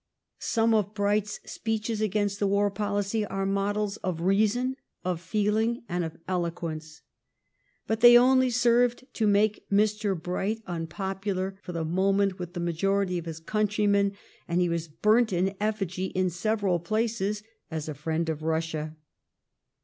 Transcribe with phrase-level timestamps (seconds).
[0.39, 6.03] Some of Bright's speeches against the war policy are models of reason, of feeling, and
[6.03, 7.03] of eloquence.
[7.85, 10.19] But they only served to make Mr.
[10.19, 14.13] Bright unpop ular for the moment with the majority of his countrymen,
[14.47, 18.95] and he was burnt in effigy in several places as the friend of Russia.